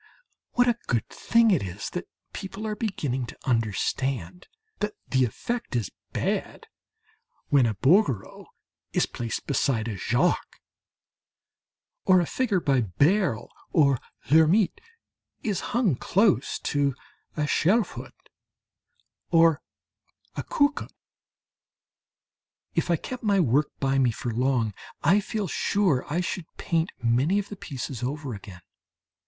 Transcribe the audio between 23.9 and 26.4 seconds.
me for long, I feel sure I